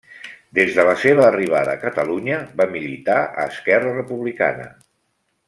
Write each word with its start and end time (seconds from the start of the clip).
Des 0.59 0.69
de 0.77 0.85
la 0.87 0.95
seva 1.01 1.27
arribada 1.27 1.75
a 1.75 1.81
Catalunya 1.83 2.39
va 2.63 2.67
militar 2.77 3.19
a 3.27 3.47
Esquerra 3.53 3.93
Republicana. 4.01 4.67